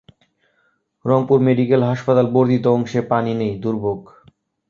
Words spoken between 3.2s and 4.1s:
নেই, দুর্ভোগ